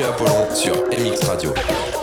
[0.00, 1.99] DJ Apollon sur MX Radio.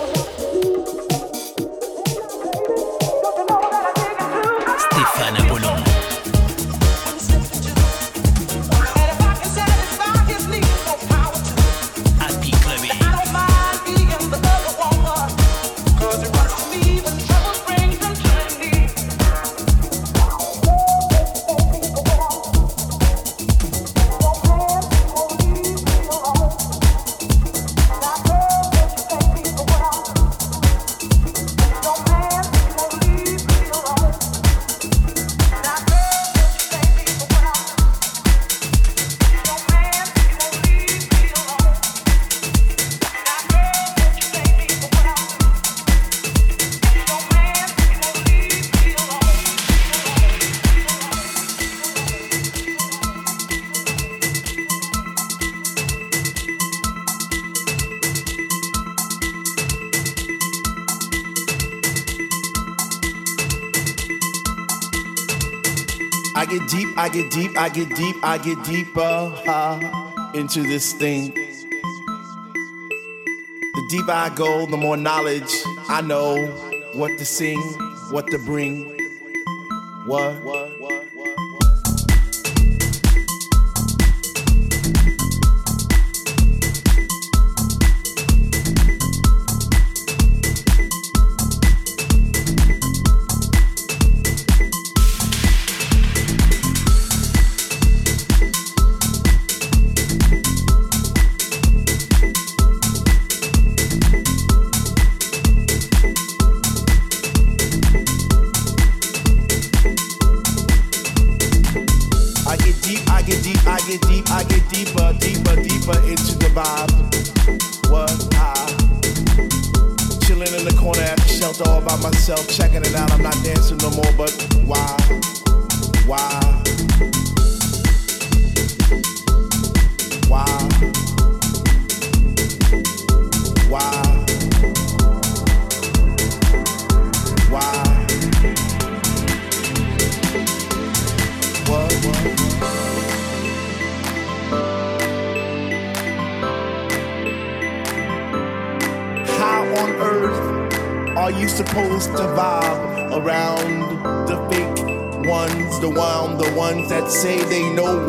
[66.38, 69.32] I get deep, I get deep, I get deep, I get deeper
[70.34, 71.34] into this thing.
[73.74, 75.52] The deeper I go, the more knowledge
[75.88, 76.46] I know
[76.94, 77.58] what to sing,
[78.12, 78.84] what to bring.
[80.06, 80.40] What?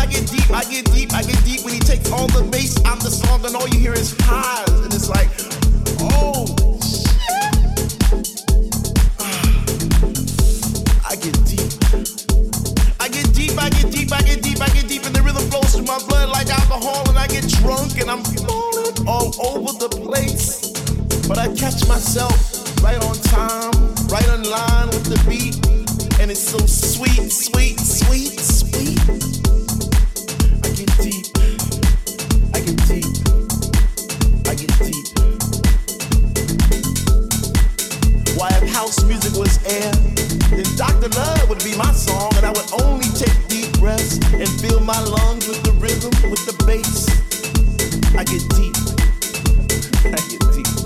[0.00, 2.82] I get deep, I get deep, I get deep, when he takes all the bass
[2.86, 5.28] out the song, and all you hear is highs, and it's like,
[6.16, 6.46] oh
[6.80, 7.60] Shit.
[11.04, 11.68] I get deep.
[12.98, 15.44] I get deep, I get deep, I get deep, I get deep, and the rhythm
[15.50, 19.76] flows through my blood like alcohol and I get drunk and I'm falling all over
[19.76, 20.72] the place.
[21.28, 22.32] But I catch myself
[22.82, 23.72] right on time,
[24.08, 25.56] right on line with the beat.
[26.20, 28.49] And it's so sweet, sweet, sweet.
[38.90, 39.92] House music was air,
[40.50, 41.08] then Dr.
[41.10, 44.98] Love would be my song and I would only take deep breaths and fill my
[44.98, 47.06] lungs with the rhythm with the bass.
[48.16, 48.74] I get deep.
[50.06, 50.79] I get deep.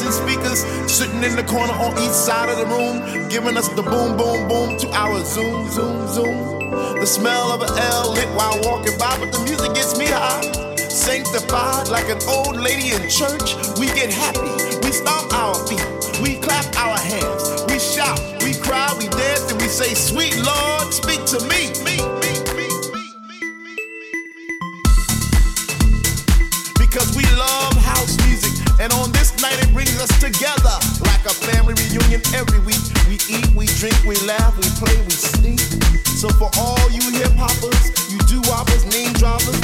[0.00, 3.82] Definition speakers sitting in the corner on each side of the room, giving us the
[3.82, 6.70] boom, boom, boom to our zoom, zoom, zoom.
[7.00, 10.42] The smell of an L lit while walking by, but the music gets me high.
[10.76, 14.52] Sanctified like an old lady in church, we get happy.
[14.84, 15.84] We stomp our feet,
[16.22, 20.92] we clap our hands, we shout, we cry, we dance, and we say, Sweet Lord,
[20.92, 21.72] speak to me.
[21.84, 22.36] me, me.
[26.78, 28.59] because we love house music.
[28.80, 30.72] And on this night, it brings us together
[31.04, 32.80] like a family reunion every week.
[33.12, 35.58] We eat, we drink, we laugh, we play, we sing.
[36.16, 39.60] So for all you hip hoppers, you do whoppers, name droppers,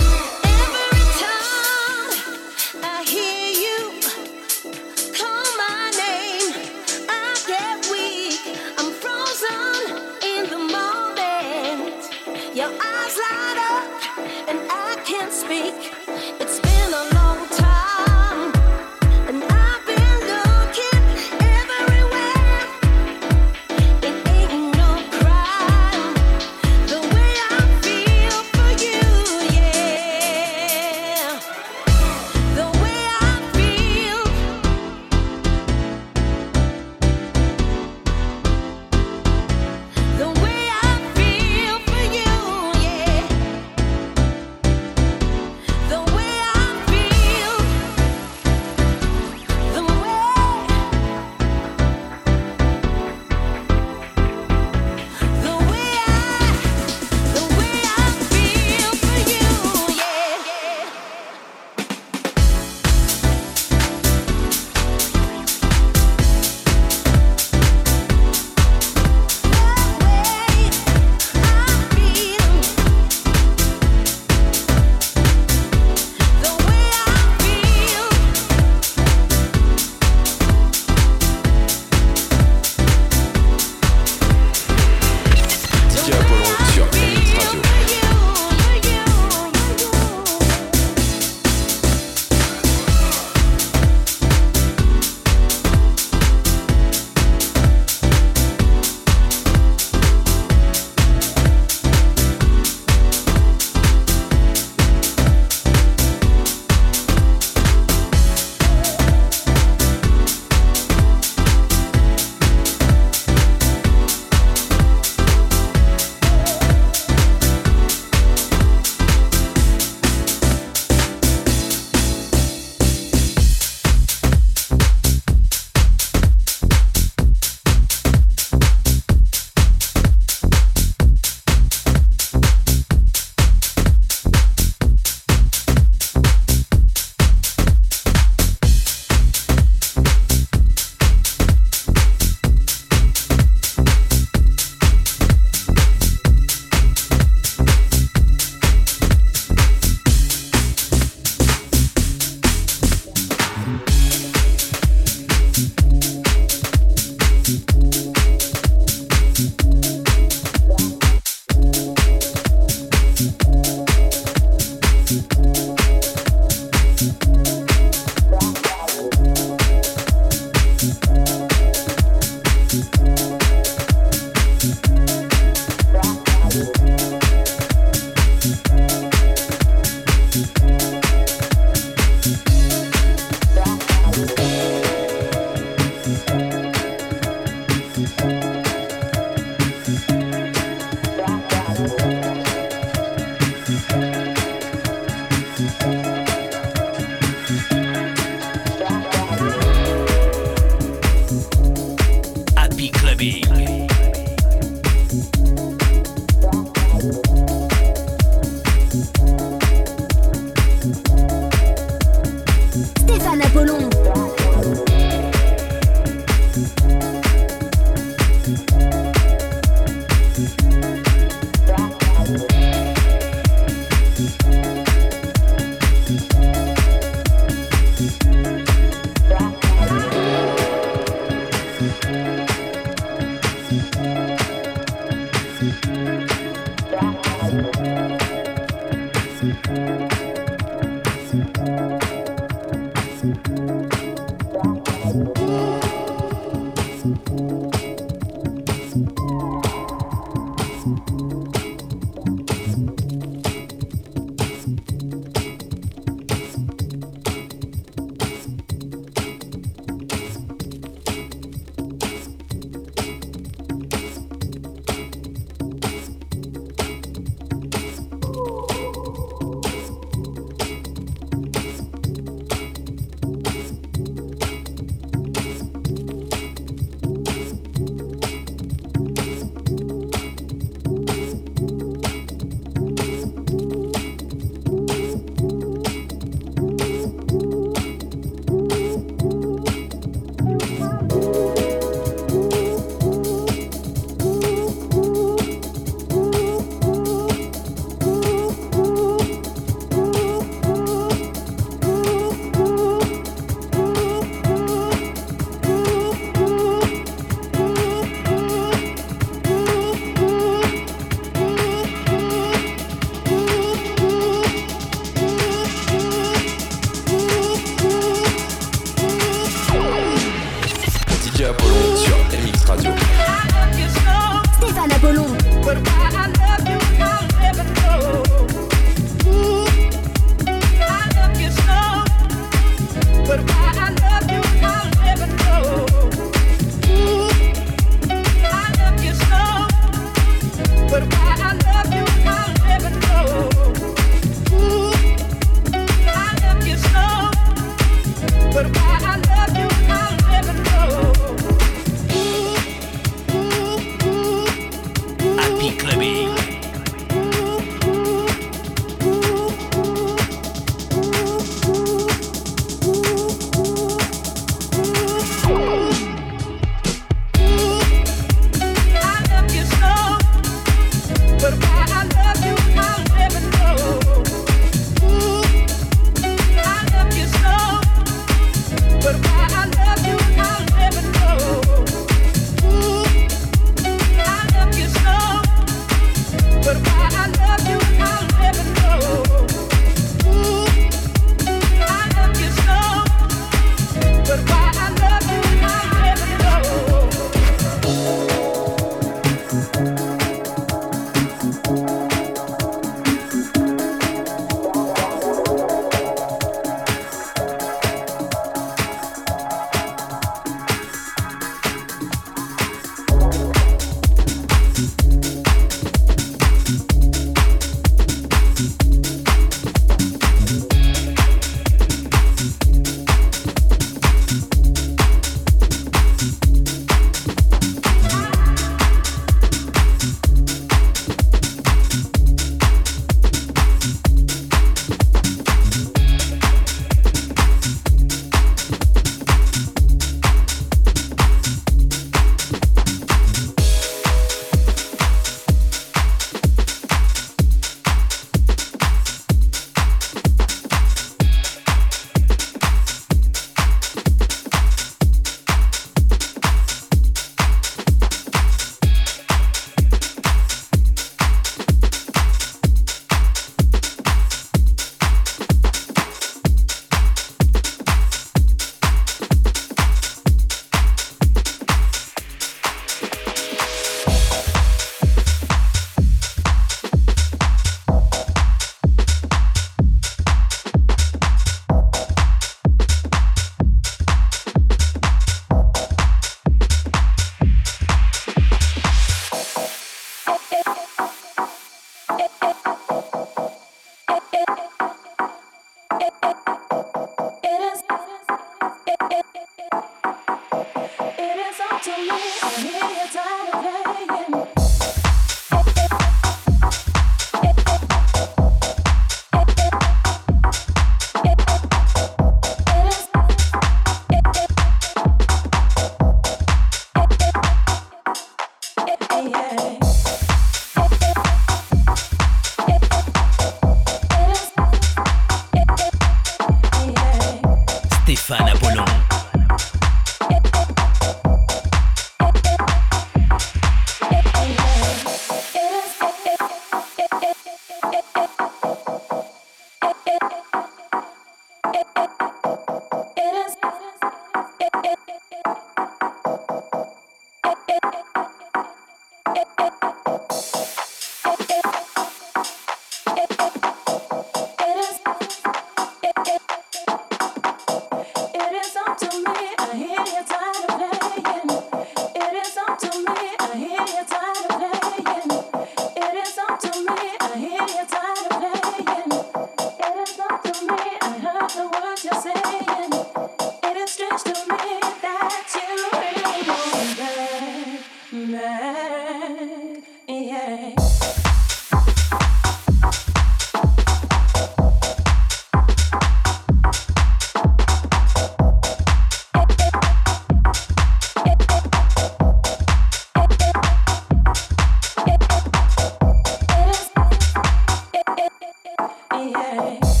[599.71, 600.00] Yeah.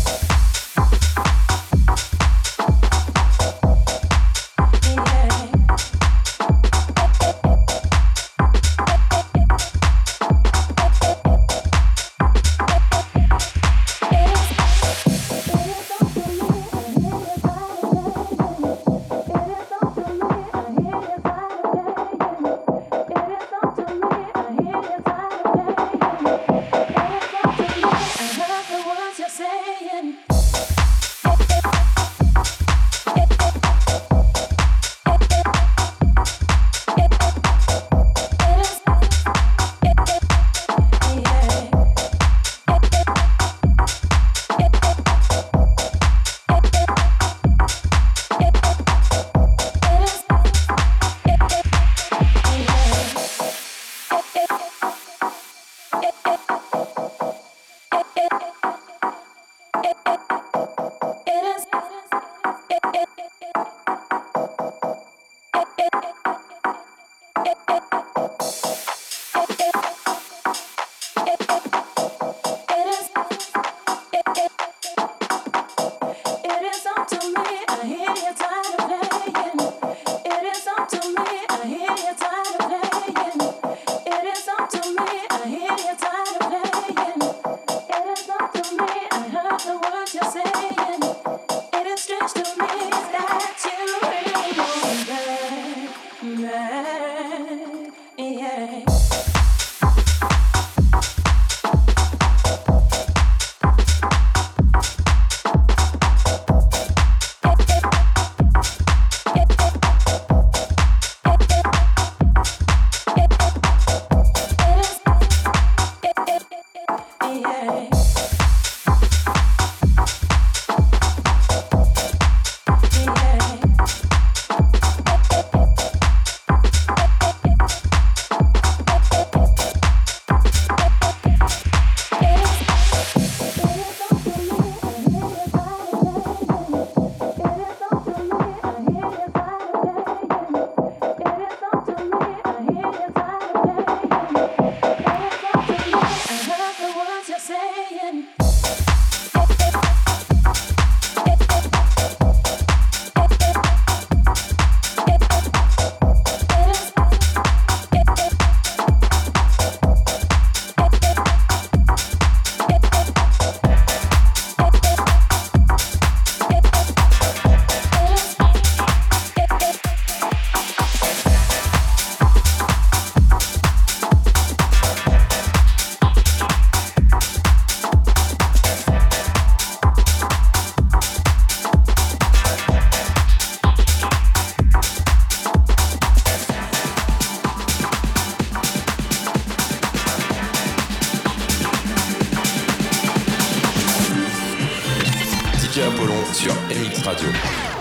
[196.41, 197.80] sur MX Radio.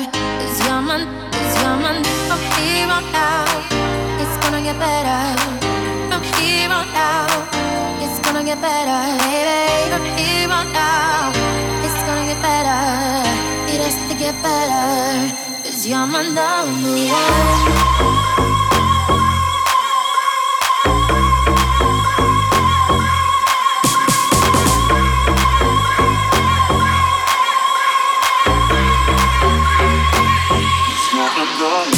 [0.00, 3.66] It's your month, it's your month From here on out
[4.22, 5.20] It's gonna get better.
[6.10, 7.48] From here on out
[8.02, 9.00] It's gonna get better.
[9.26, 11.34] Baby, from here on out
[11.84, 12.80] It's gonna get better.
[13.72, 15.34] It has to get better.
[15.64, 18.57] Cause you're my number one.
[31.60, 31.97] wrong.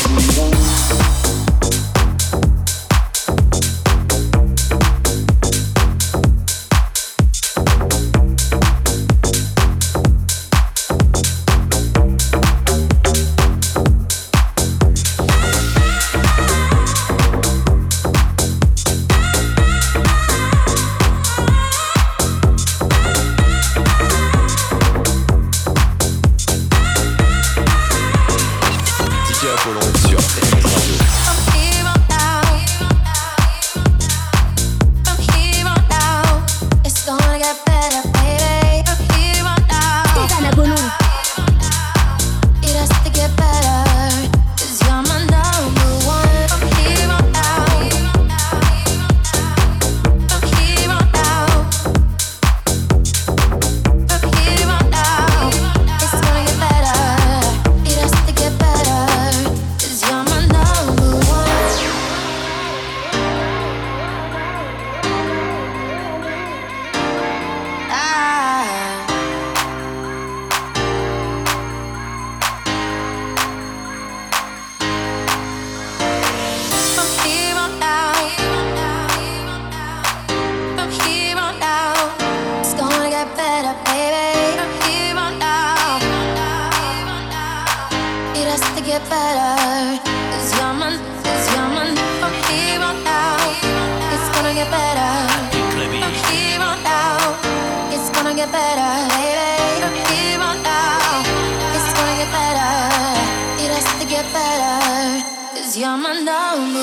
[105.70, 106.80] Cause you're my number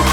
[0.00, 0.09] one.